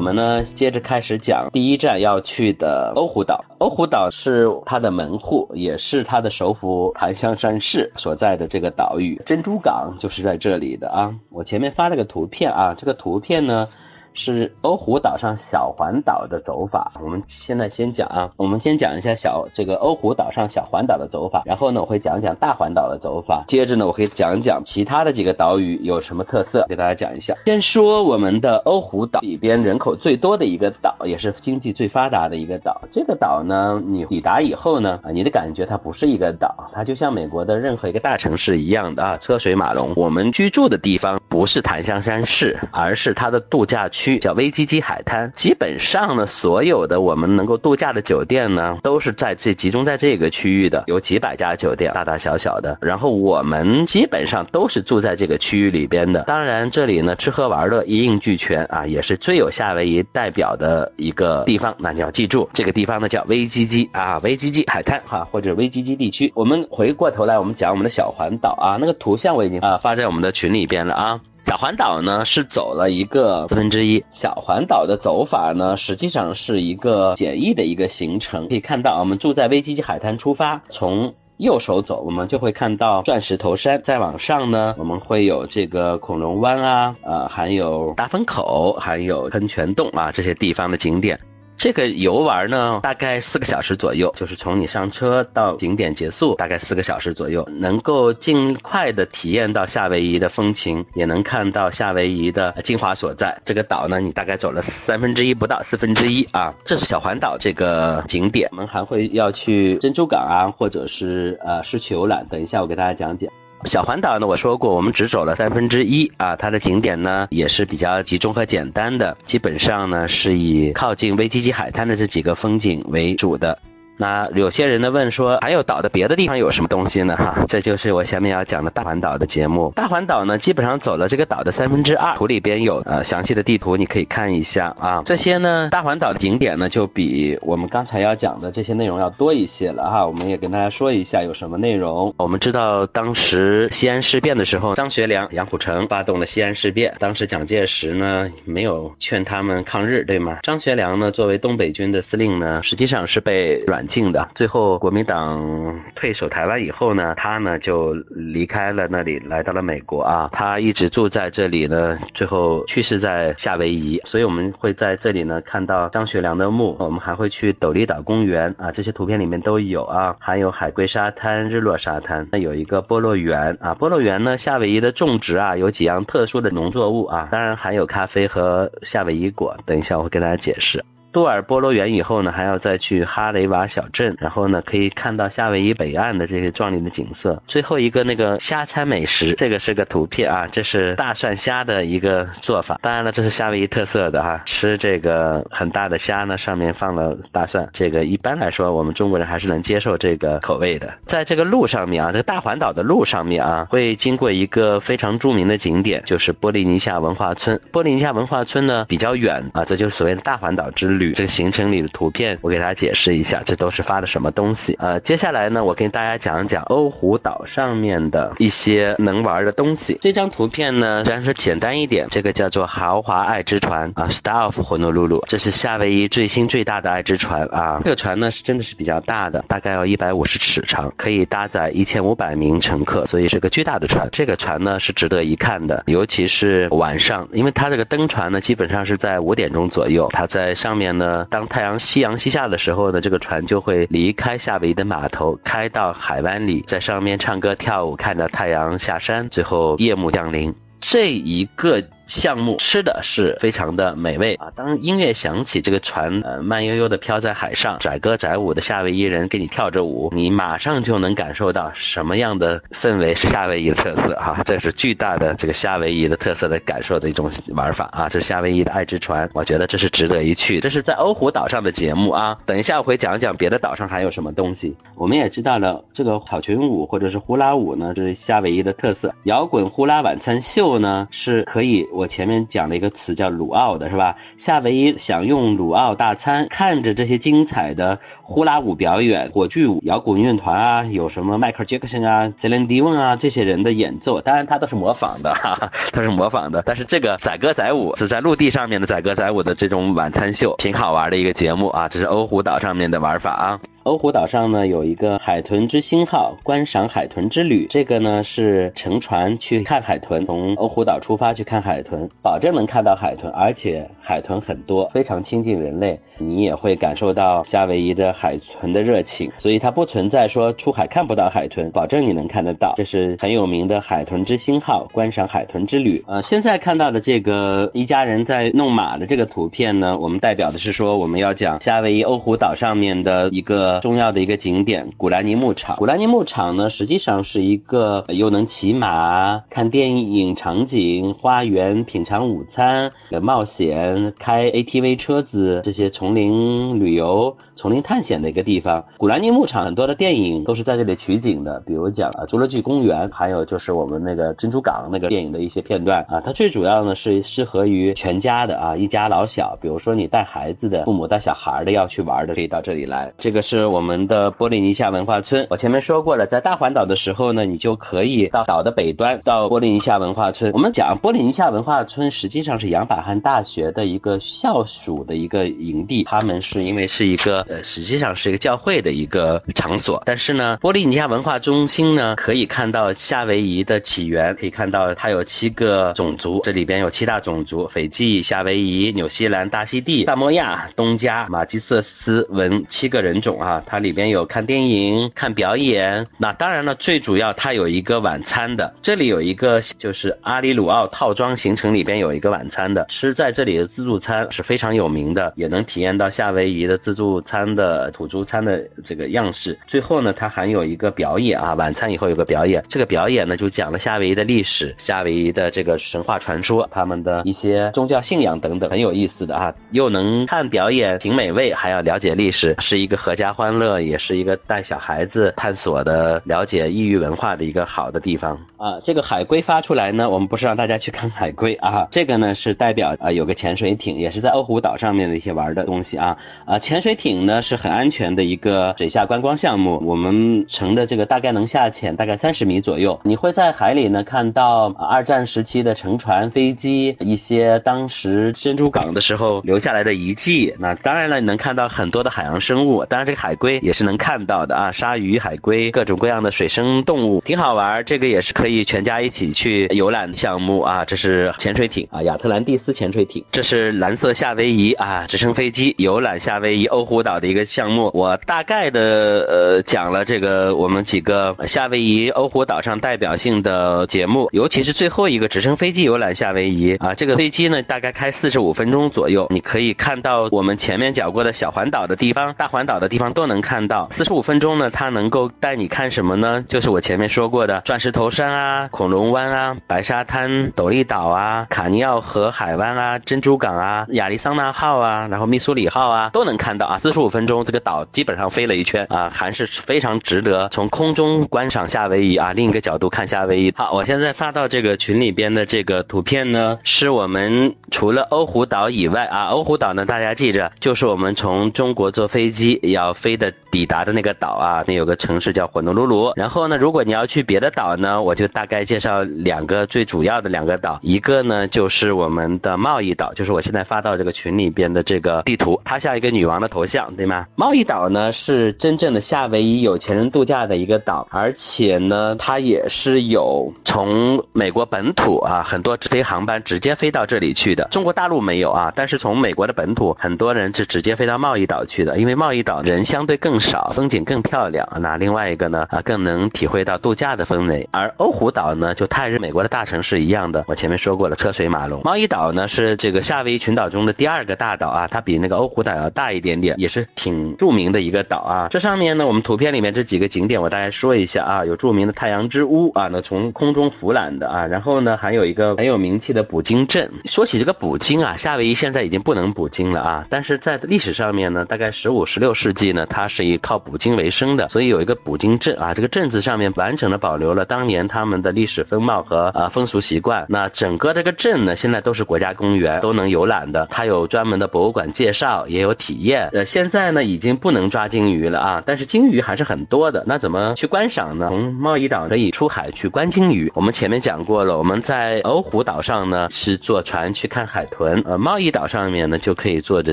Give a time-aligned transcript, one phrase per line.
[0.00, 3.44] 我们呢接着开始讲第一站要去的欧胡岛。
[3.58, 9.20] 欧胡岛是它的门户，也是它的首府檀香山市所在的这个岛屿。
[9.26, 11.14] 珍珠港就是在这里的啊。
[11.28, 13.68] 我前面发了个图片啊，这个图片呢。
[14.14, 16.92] 是欧胡岛上小环岛的走法。
[17.02, 27.34] 我们现在先讲啊，我们先讲一下小这个欧胡岛上小环岛的走法，然后呢，我会讲讲大环岛的走法，接着呢，我会讲讲其他的几个岛屿有什么特色，给大家讲一下。
[27.46, 32.82] 先说我们的欧胡岛里边人口最多的一个岛，也是经济最发达的一个岛。
[32.90, 39.92] 这个岛呢，你抵达以后呢，啊，你的感觉它不是一个岛，它就像美国的任何一个大城市一样的啊，车水马龙。
[39.94, 43.99] 我们居住的地方不是檀香山市，而是它的度假区。
[44.00, 52.78] 区叫威基基海滩，基本上呢，所有的我们能够度假的酒店呢，都是在这集中在这个区域的，有几百家酒店，大大小小的。
[52.80, 56.22] 然后我们基本上都是住在这个区域里边的。
[56.22, 61.74] 当然，这里呢吃喝玩乐一应俱全啊，也是最有夏威夷代表的一个地方。
[61.78, 66.32] 那你要记住，这个地方呢叫威基基啊，威基基海滩哈，或者威基基地区。
[66.34, 71.20] 我们回过头来，我们讲我们的小环岛啊，那个图像我已经啊发在我们的群里边了啊。
[71.50, 74.04] 小环岛呢是走了一个四分之一。
[74.08, 78.46] 小环岛的走法呢，实际上是一个简易的一个行程。
[78.46, 83.82] 可以看到，我们住在威基基海滩出发，从右手走，我们就会看到钻石头山。
[83.82, 91.18] 再往上呢，我们会有这个恐龙湾啊，呃，还有大风口，还有喷泉洞啊这些地方的景点。
[91.60, 103.42] 这个游玩呢，大概四个小时左右，就是从你上车到景点结束，大概四个小时左右，能够尽快的体验到夏威夷的风情，也能看到夏威夷的精华所在。
[103.44, 106.54] 这个岛呢，你大概走了三分之一不到四分之一啊。
[106.64, 112.26] 这是小环岛这个景点，我们还会要去珍珠港啊，或者是呃市区游览。
[112.30, 113.28] 等一下我给大家讲解。
[113.64, 123.58] 小环岛呢，我说过，我们只走了三分之一啊，它的景点呢也是比较集中和简单的，基本上呢是以靠近威基基海滩的这几个风景为主的。
[124.00, 127.14] 那有些人呢问说，还有岛的别的地方有什么东西呢？
[127.16, 129.70] 哈，这就是我下面要讲的大环岛的节目。
[129.76, 135.02] 大环岛呢，基本上走了这个岛的三分之二，图里边有呃详细的地图，你可以看一下啊。
[135.04, 140.06] 这些呢，大环岛的景点呢，就比我们刚才要讲的这些内容要多一些了哈。
[140.06, 142.14] 我们也跟大家说一下有什么内容。
[142.16, 150.38] 我们知道当时西安事变的时候，张学良、杨虎城发动了西安事变，当时蒋介石呢没有劝他们抗日，对吗？
[150.42, 153.86] 张学良呢作为东北军的司令呢，实际上是被软。
[153.90, 160.30] 境的，最后国民党退守台湾以后呢，他呢就离开了那里，来到了美国啊。
[160.32, 164.00] 他一直住在这里呢，最后去世在夏威夷。
[164.04, 166.76] 所以我们会在这里呢看到张学良的墓。
[166.78, 170.14] 我们还会去斗笠岛公园啊，这些图片里面都有啊。
[170.20, 173.74] 还有海龟沙滩、日落沙滩，那有一个菠萝园啊。
[173.74, 179.56] 菠萝园呢，夏威夷的种植啊有几样特殊的农作物啊，当然还有咖啡和夏威夷果。
[179.66, 180.84] 等一下我会跟大家解释。
[181.12, 187.42] 杜尔波罗园以后呢，还要再去哈雷瓦小镇，然后呢可以看到夏威夷北岸的这些壮丽的景色。
[187.48, 192.78] 最后一个那个虾餐美食，这个是个图片啊，这是大蒜虾的一个做法。
[192.80, 197.68] 当然了，这是夏威夷特色的哈，吃这个很大的虾呢，上面放了大蒜。
[197.72, 200.94] 这个一般来说，我们中国人还是能接受这个口味的。
[201.06, 207.60] 在这个路上面啊，这个大环岛的路上面啊，会经过一个非常著名的景点，就是波利尼夏文化村。
[207.72, 210.99] 波利尼夏文化村呢比较远啊，这就是所谓的大环岛之旅。
[211.14, 214.76] 这个行程里的图片，我给大家解释一下，这都是发的什么东西。
[214.78, 219.96] 呃，接下来呢，我跟大家讲讲欧胡岛上面的一些能玩的东西。
[220.00, 227.80] 这张图片呢，虽然说简单一点，这个叫做豪华爱之船啊，Star of Honolulu，这是夏威夷最新最大的爱之船啊。
[227.82, 234.08] 这个船呢是真的是比较大的，大概要一百五十尺长，可以搭载一千五百名乘客，所以是个巨大的船。
[234.12, 240.89] 这个船呢是值得一看的，尤其是晚上，因为它这个登船呢基本上是在五点钟左右，它在上面。
[240.96, 250.54] 呢，当太阳夕阳西下的时候呢，这个船就会离开夏威夷的码头，开到海湾里，在上面唱歌跳舞，看到太阳下山，最后夜幕降临。
[250.80, 251.82] 这一个。
[252.10, 254.50] 项目吃的是非常的美味啊！
[254.56, 264.42] 当音乐响起，这个船呃慢悠悠的飘在海上，载歌载舞的夏威夷人给你跳着舞，你马上就能感受到什么样的氛围是夏威夷的特色哈！
[264.44, 268.08] 这是巨大的这个夏威夷的特色的感受的一种玩法啊！
[268.08, 270.58] 这是夏威夷的爱之船，我觉得这是值得一去。
[270.58, 272.36] 这是在欧胡岛上的节目啊！
[272.44, 274.76] 等一下我会讲讲别的岛上还有什么东西。
[274.96, 279.14] 我们也知道了，这个草裙舞或者是呼啦舞呢，是夏威夷的特色。
[279.22, 281.86] 摇滚呼啦晚餐秀呢，是可以。
[282.00, 284.16] 我前面讲了一个词叫鲁奥的是吧？
[284.38, 296.62] 夏威夷享用鲁奥大餐，看着这些精彩的呼啦舞表演、火炬舞、摇滚乐团啊，有什么迈克尔杰克逊啊、Celine Dion 啊这些人的演奏，当然他都是模仿的，哈哈，他是模仿的。
[296.64, 303.60] 但是这个载歌载舞是在陆地上面的载歌载舞的这种晚餐秀，挺好玩的一个节目啊，这是欧胡岛上面的玩法啊。
[303.90, 322.74] 欧胡岛上呢有一个海豚之星号观赏海豚之旅，这个呢是乘船去看海豚，从欧胡岛出发去看海豚，保证能看到海豚，而且海豚很多，非常亲近人类，你也会感受到夏威夷的海豚的热情，所以它不存在说出海看不到海豚，保证你能看得到。
[322.76, 326.04] 这是很有名的海豚之星号观赏海豚之旅。
[326.06, 333.80] 呃，现在看到的这个一家人在弄马的这个图片呢，我们代表的是说我们要讲夏威夷欧胡岛上面的一个。
[333.80, 335.76] 重要的一个景点古兰尼牧场。
[335.76, 348.84] 古兰尼牧场呢，实际上是一个又能骑马、看电影场景、花园、品尝午餐、冒险、开 ATV 车子这些从丛林旅游、丛林探险的一个地方。
[348.96, 356.20] 古兰尼牧场很多的电影都是在这里取景的，比如讲啊《侏罗纪公园》，还有就是我们那个珍珠港那个电影的一些片段啊。
[356.20, 363.12] 它最主要呢是适合于全家的啊，一家老小，比如说你带孩子的、父母带小孩的要去玩的，可以到这里来。
[363.16, 363.66] 这个是。
[363.66, 365.46] 我们的波利尼西亚文化村。
[365.48, 370.50] 我前面说过了，在大环岛的时候呢，你就可以到岛的北端，到波利尼西亚文化村。
[370.52, 380.02] 我们讲波利尼西亚文化村实际上是杨百翰大学的一个校属的一个营地，他们是因为是一个呃，实际上是一个教会的一个场所。
[380.06, 393.40] 但是呢，波利尼亚文化中心呢，可以看到夏威夷的起源，可以看到它有七个种族，这里边有七大种族：斐济、夏威夷、纽西兰、大溪地、萨摩亚、东加、马基瑟斯文七个人种。
[393.40, 398.74] 啊，它里边有看电影、看表演，那当然了，最主要它有一个晚餐的。
[398.82, 409.58] 这里有一个就是阿里鲁奥套装行程里边有一个晚餐的，吃在这里的自助餐是非常有名的，也能体验到夏威夷的自助餐的土著餐的这个样式。
[409.66, 423.30] 最后呢，它还有一个表演啊，晚餐以后有个表演，这个表演呢就讲了夏威夷的历史、夏威夷的这个神话传说、他们的一些宗教信仰等等，很有意思的啊，又能看表演、品美味，还要了解历史，是一个合家。
[423.40, 428.78] 欢乐也是一个带小孩子探索的、了解异域文化的一个好的地方啊。
[428.82, 436.18] 这个海龟发出来呢，我们不是让大家去看海龟啊，这个呢是代表啊有个潜水艇，也是在欧胡岛上面的一些玩的东西啊。
[436.44, 450.54] 啊，潜水艇呢是很安全的一个水下观光项目，我们乘的这个大概能下潜大概三十米左右，你会在海里呢看到二战时期的乘船、飞机，一些当时珍珠港的时候留下来的遗迹。
[450.58, 453.30] 那当然了，你能看到很多的海洋生物，当然这个海。
[453.30, 457.84] 海龟也是能看到的啊，鲨鱼、海龟，各种各样的水生动物，挺好玩。
[457.84, 460.84] 这个也是可以全家一起去游览项目啊。
[460.84, 463.24] 这是潜水艇啊，亚特兰蒂斯潜水艇。
[463.30, 467.90] 这是蓝色夏威夷啊，直升飞机游览夏威夷欧胡岛的一个项目。
[467.92, 468.80] 我大概的
[469.28, 476.94] 呃讲了这个我们几个夏威夷欧胡岛上代表性的节目，尤其是最后一个直升飞机游览夏威夷啊。
[476.94, 483.10] 这个飞机呢大概开四十五分钟左右，你可以看到我们前面讲过的小环岛的地方、大环岛的地方。
[483.12, 486.44] 都能看到，四十五分钟呢，它能够带你看什么呢？
[486.46, 496.78] 就是我前面说过的钻石头山啊、恐龙湾啊、白沙滩、斗笠岛啊、卡尼奥河海湾啊、珍珠港啊、亚利桑那号啊，然后密苏苏里号啊，都能看到啊。
[496.78, 503.52] 四十五分钟，这个岛基本上飞了一圈啊，还是非常值得从空中观赏夏威夷啊，另一个角度看夏威夷。
[503.56, 513.16] 好，我现在发到这个群里边的这个图片呢，是我们除了欧胡岛以外啊，欧胡岛呢，大家记着，就是我们从中国坐飞机要飞。
[513.20, 516.12] 的抵达的那个岛啊，那有个城市叫火奴鲁鲁。
[516.16, 520.78] 然后呢，如果你要去别的岛呢，我就大概介绍两个最主要的两个岛。
[520.80, 527.26] 一个呢就是我们的贸易岛，就是我现在发到这个群里边的这个地图，它像一个女王的头像，对吗？
[527.34, 537.66] 贸易岛呢是真正的夏威夷有钱人度假的一个岛，而且呢，它也是有从美国本土啊很多直飞航班直接飞到这里去的。
[537.70, 544.68] 中国大陆没有啊，但是从美国的本土很多人是直接飞到贸易岛去的，因为贸易岛人相对更少，风景更漂亮。
[544.80, 547.66] 那另外一个呢，啊，更能体会到度假的氛围。
[547.70, 551.80] 而欧胡岛呢，就泰日美国的大城市一样的，我前面说过了，车水马龙。
[551.82, 558.48] 贸易岛呢是这个夏威夷群岛中的第二个大岛啊，它比那欧胡岛要大一点点，也是挺著名的一个岛啊。
[558.48, 566.90] 这上面呢，我们图片里面这几个景点，我大概说一下啊，有著名的太阳之屋啊，那从空中俯览的啊，然后呢，还有一个很有名气的捕鲸镇。
[567.04, 580.26] 说起这个捕鲸啊，夏威夷现在已经不能捕鲸了啊，但是在历史上面呢，大概十五、十六世纪呢，它是以靠捕鲸为生的，所以有一个捕鲸镇啊，这个镇子上面完整的保留了当年他们的历史风貌和啊风俗习惯。
[580.28, 583.66] 那整个这个镇呢，现在都是国家公园，都能游览的。
[583.70, 586.30] 它有专门的博物馆介绍，照也有体验。
[586.32, 590.02] 呃，现在呢已经不能抓鲸鱼了啊，但是鲸鱼还是很多的。
[590.06, 591.28] 那怎么去观赏呢？
[591.28, 593.52] 从贸易岛可以出海去观鲸鱼。
[593.54, 599.92] 我们前面讲过了，我们在欧胡岛上呢是坐船去看海豚，呃，贸易岛上面呢就可以坐着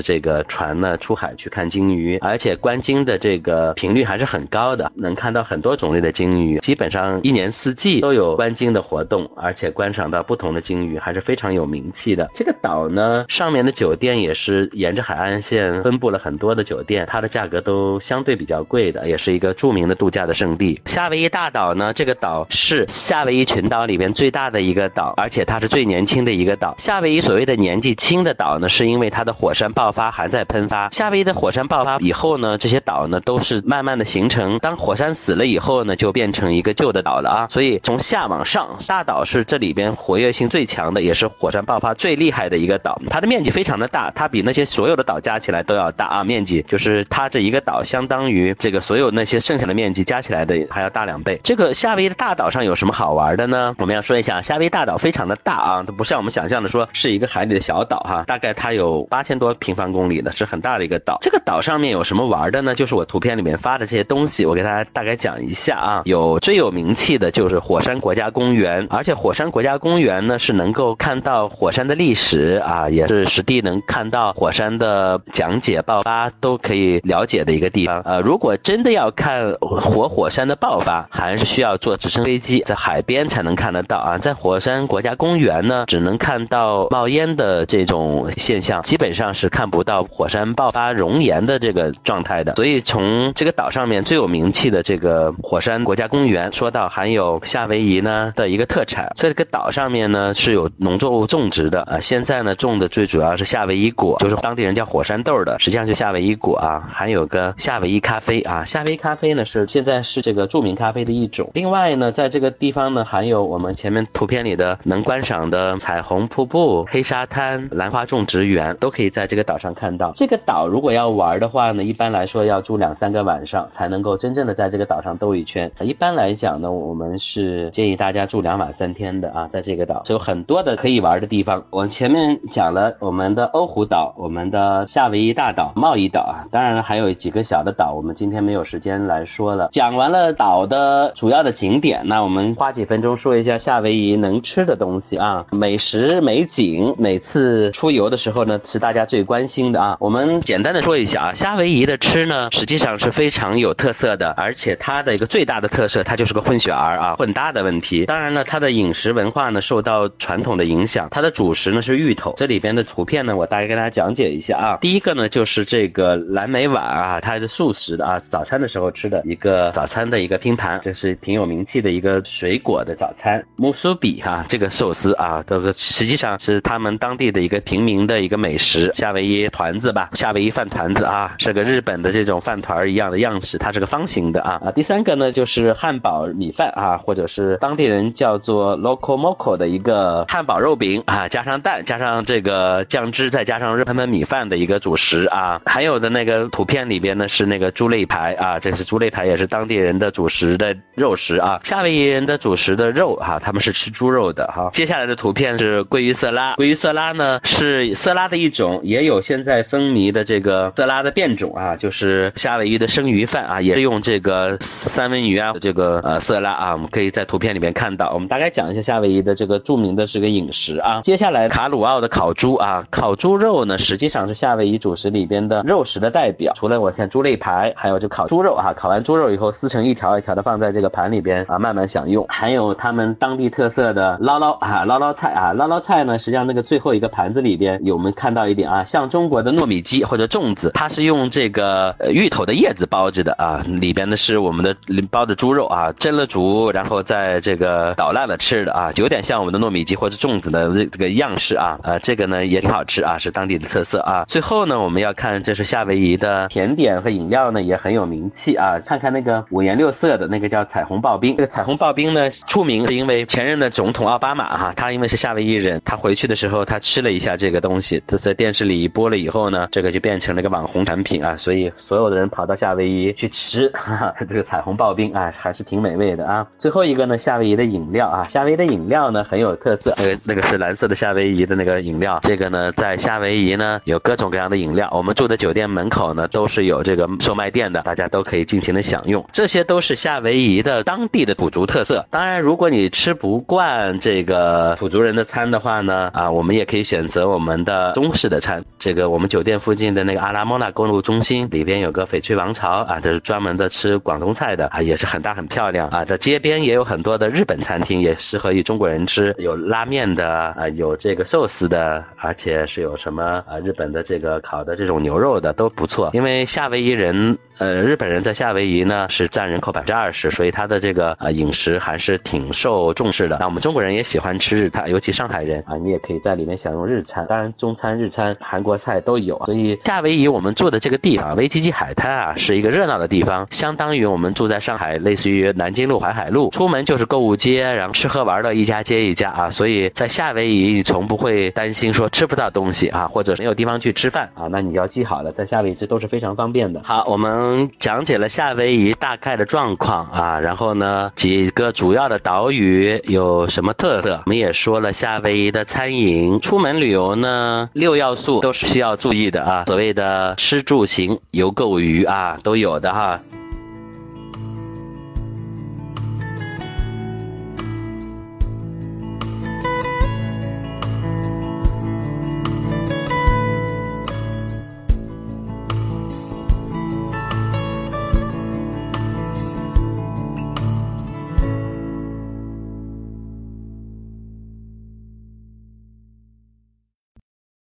[0.00, 12.30] 这个船呢出海去看鲸鱼，而且观鲸的这个频率还是很高的，能看到很多种类的鲸鱼，基本上一年四季都有观鲸的活动，而且观赏到不同的鲸鱼还是非常有名气的。
[12.34, 20.80] 这个岛呢上面的酒店也是沿着海岸线分布了很多的酒店，它的价格都相对比较贵的，也是一个著名的度假的圣地。
[20.86, 26.74] 夏威夷大岛呢，这个岛是夏威夷群岛里边最大的一个岛，而且它是最年轻的一个岛。
[26.78, 30.88] 夏威夷所谓的年纪轻的岛呢，是因为它的火山爆发还在喷发。
[30.90, 34.58] 夏威夷的火山爆发以后呢，这些岛呢都是慢慢的形成。
[34.58, 37.48] 当火山死了以后呢，就变成一个旧的岛了啊。
[37.50, 43.00] 所以从下往上，大岛是这里边活跃性最强的，也是火山爆发最厉害的一个岛。
[43.10, 46.24] 它的面积非常的大，它比那些所有的岛加起来都要大啊。
[46.24, 51.40] 面积就是它这一个岛相当于这个所有那些剩下的面积加起来的还要大两倍。
[51.42, 53.74] 这个夏威夷的大岛上有什么好玩的呢？
[53.78, 61.18] 我们要说一下，夏威夷大岛非常的大啊，它不像我们想象的说是一个海里的小岛哈，大概它有八千多平方公里的，是很大的一个岛。
[61.22, 62.74] 这个岛上面有什么玩的呢？
[62.74, 66.02] 就是我图片里面发的这些东西，我给大家大概讲一下啊。
[66.04, 78.00] 有最有名气的就是火山国家公园，而且火山国家公园呢是能够看到火山的历史啊，也是实地能看到火山的呃讲解、爆发都可以了解的一个地方。
[78.04, 84.18] 呃，如果真的要看活火山的爆发，还是需要坐直升飞机在海边才能看得到啊。
[84.18, 92.54] 在火山国家公园呢，只能看到冒烟的这种现象，基本上是看不到火山爆发熔岩的这个状态的。
[92.54, 102.00] 所以从这个岛上面最有名气的这个火山国家公园说到，还有夏威夷呢的一个特产，这个岛上面呢是有农作物种植的啊。
[102.00, 106.88] 现在呢种的最主要是夏威夷果，就是当地人叫火山豆的，实际上是夏威夷果啊。
[106.88, 111.50] 还有个夏威夷咖啡啊，夏威夷咖啡呢是现在是这个著名咖啡的一种。
[111.52, 120.12] 另外呢，在这个地方呢还有我们前面图片里的能观赏的彩虹瀑布、黑沙滩、兰花种植园，都可以在这个岛上看到。
[120.14, 125.68] 这个岛如果要玩的话呢，一般来说要住两三个晚上才能够真正的在这个岛上兜一圈。
[125.80, 131.64] 一般来讲呢，我们是建议大家住两晚三天的啊，在这个岛有很多的可以玩的地方。
[131.70, 139.68] 我前面讲了我们的欧胡岛、我们的夏威夷大岛、贸易岛啊，当然还有几个小的岛，我们今天没有时间来说了。
[139.72, 149.96] 讲完了岛的主要的景点，那我们花几分钟说一下夏威夷能吃的东西啊，美食美景，每次出游的时候呢，是大家最关心的啊。
[150.00, 158.06] 我们简单的说一下啊，夏威夷的吃呢，实际上是非常有特色的，而且它的一个最大的特色，它就是个混血儿啊，混搭的问题。
[158.06, 162.34] 当然了，它的饮食文化呢，受到传统的影响，它的主食呢是芋头。
[162.36, 164.78] 这里边的图片呢，我大概跟大家讲解一下啊。
[164.80, 173.44] 第一个呢，就是这个蓝莓碗啊，它是素食的啊，早餐的时候吃的一个早餐的一个拼盘，这是挺有名气的一个水果的早餐。
[173.56, 184.72] 木苏比哈，这个寿司啊，这个实际上是他们当地的一个平民的一个美食，夏威夷团子吧，夏威夷饭团子啊，是个日本的这种饭团一样的样式，它是个方形的啊啊。
[184.72, 195.60] 第三个呢，就是汉堡米饭啊，或者是当地人叫做 loco moco 的一个汉堡肉饼啊，加上蛋，加上这个酱汁，再加上热腾腾米饭的一个主食啊。
[195.66, 201.60] 还有的那个图片里边呢是那个猪肋排啊，这是猪肋排，也是当地人的主食的肉食啊。
[201.64, 204.70] 夏威夷人的主食的肉哈，他们是吃猪肉的哈。
[204.72, 218.12] 接下来的图片是鲑鱼色拉，鲑鱼色拉呢是色拉的一种，也有现在风靡的这个色拉的变种啊，就是夏威夷的生鱼饭啊，也是用这个三文鱼啊这个呃色拉啊，我们可以在图片里面看到。
[218.12, 221.00] 我们大概讲一下夏威夷的这个著名的这个饮食啊。
[221.02, 226.52] 接下来卡鲁奥的烤猪啊，烤猪肉呢实际上是夏威夷主食里边的肉食的代表。
[226.54, 232.24] 除了我看猪肋排，还有就烤猪肉啊，烤完猪肉以后撕成一条一条的放在这个盘里边啊，慢慢享用。
[232.28, 244.76] 还有他们当地特色的捞捞啊，捞捞菜啊，捞捞菜呢，实际上那个最后一个盘子里边有我们看到一点啊，像中国的糯米鸡或者粽子，它是用这个芋头的叶子包着的啊，里边呢是我们的
[245.10, 254.24] 包的猪肉啊，蒸了煮，然后在这个捣烂了吃的啊，有点像我们的糯米鸡或者粽子的这个样式啊，呃，这个呢也挺好吃啊，是当地的特色啊。
[254.28, 261.34] 最后呢，我们要看这是夏威夷的甜点和饮料呢也很有名气啊，看看那个五颜六色的那个叫彩虹刨冰。
[261.34, 276.46] 这个彩虹刨冰呢出名是因为前任的总统奥巴马哈，他因为是夏威夷人，他回去的时候他吃了一下这个东西，他在电视里一播了以后呢，这个就变成了一个网红产品啊，所以所有的人跑到夏威夷去吃哈哈 这个彩虹刨冰啊，还是挺美味的啊。
[276.58, 292.04] 最后一个呢，夏威夷的饮料啊，夏威夷的饮料呢很有特色，那个那个是蓝色的夏威夷的那个饮料，这个呢在夏威夷呢有各各种各样的饮料，我们住的酒店门口呢都是有这个售卖店的，大家都可以尽情的享用，这些都是夏威夷的当地的土族特色。
[292.10, 298.64] 当然，如果你吃不惯这个土族人的餐的话呢，啊，我们也可以选择我们的中式的餐。
[298.80, 306.04] 这个我们酒店附近的那个阿拉莫纳公路中心里边有个翡翠王朝啊，这是专门的吃广东菜的啊，也是很大很漂亮啊。
[306.04, 316.10] 在街边也有很多的日本餐厅，也适合于中国人吃，有拉面的啊，有这个寿司的，而且是有什么啊日本的这个烤的这种牛肉的都不错。
[316.12, 323.36] 因为夏威夷人，呃，日本人在夏威夷呢是占人口百分之二十，所以他的这个呃饮食还是挺受重视的。
[323.40, 329.36] 那我们中国人也喜欢吃日餐，尤其上海人啊，你也可以在里面享用日餐，当然中餐、日餐、韩国菜都有。
[329.46, 339.50] 所以夏威夷我们住的这个地方，威基基海滩啊，是一个热闹的地方，相当于我们住在上海，类似于南京路、淮海路，出门就是购物街，然后吃喝玩乐一家接一家啊。
[339.50, 344.48] 所以在夏威夷，你从不会担心说吃不到东西啊，或者没有地方去去吃饭啊。
[344.50, 346.82] 那你要记好了，在夏威夷这都是非常方便的。
[346.84, 354.20] 好，我们讲解了夏威夷大概的状况啊，然后呢，几个主要的岛屿有什么特色？
[354.26, 356.38] 我们也说了夏威夷的餐饮。
[356.40, 359.64] 出门旅游呢，六要素都是需要注意的啊。
[359.66, 363.20] 所谓的吃住行游购娱啊，都有的哈。